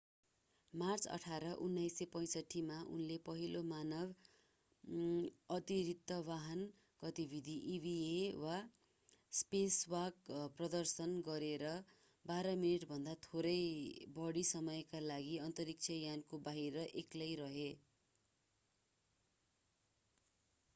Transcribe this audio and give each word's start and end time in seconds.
March 0.73 1.03
18 1.15 1.49
1965 1.63 2.61
मा 2.69 2.77
उनले 2.93 3.15
पहिलो 3.25 3.59
मानव 3.71 4.13
अतिरिक्तवाहन 5.57 6.63
गतिविधि 7.01 7.57
eva 7.73 7.91
वा 8.45 8.55
स्पेसवाक” 9.33 10.39
प्रदर्शन 10.61 11.13
गरेर 11.29 11.65
बाह्र 12.25 12.53
मिनेटभन्दा 12.63 13.13
थोरै 13.27 13.55
बढी 14.17 14.43
समयका 14.53 15.03
लागि 15.11 15.35
अन्तरिक्षयानको 15.49 16.39
बाहिर 16.49 16.87
एक्लै 17.03 17.29
रहे। 17.43 17.69